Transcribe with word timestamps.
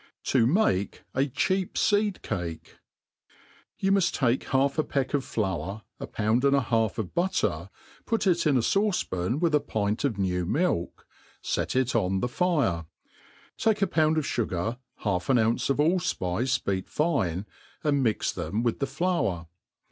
To 0.33 0.47
make 0.47 1.03
a 1.13 1.27
Cheap 1.27 1.75
Seed^Cake, 1.75 2.77
YOU 3.77 3.91
muft 3.91 4.13
take 4.13 4.45
half 4.45 4.79
a 4.79 4.83
peck 4.83 5.13
of 5.13 5.23
flour, 5.23 5.83
a 5.99 6.07
pound 6.07 6.43
and 6.43 6.55
a 6.55 6.61
half 6.61 6.97
of 6.97 7.13
butter, 7.13 7.69
put 8.07 8.25
it 8.25 8.47
in 8.47 8.57
a 8.57 8.61
fauce 8.61 9.07
pan 9.07 9.39
with 9.39 9.53
a 9.53 9.59
pint 9.59 10.03
of 10.03 10.17
new 10.17 10.43
milk, 10.43 11.05
fet 11.43 11.75
it 11.75 11.93
on 11.93 12.19
the 12.19 12.27
fire; 12.27 12.87
take 13.59 13.83
a 13.83 13.85
pound 13.85 14.17
of 14.17 14.25
fugar, 14.25 14.79
half 15.05 15.29
an 15.29 15.37
ounce 15.37 15.69
of 15.69 15.79
all 15.79 15.99
fpice 15.99 16.63
beat 16.65 16.89
fine, 16.89 17.45
and 17.83 18.01
mix 18.01 18.31
them 18.31 18.63
with 18.63 18.79
the 18.79 18.87
flour. 18.87 19.45